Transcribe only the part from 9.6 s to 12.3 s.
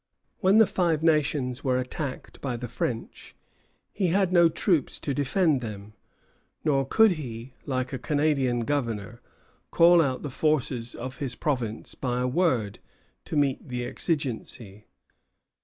call out the forces of his province by a